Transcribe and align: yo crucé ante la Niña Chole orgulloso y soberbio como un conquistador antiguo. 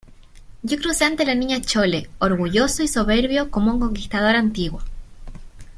yo 0.63 0.79
crucé 0.79 1.03
ante 1.05 1.25
la 1.27 1.35
Niña 1.35 1.61
Chole 1.61 2.09
orgulloso 2.17 2.81
y 2.81 2.87
soberbio 2.87 3.51
como 3.51 3.71
un 3.73 3.79
conquistador 3.79 4.35
antiguo. 4.35 4.81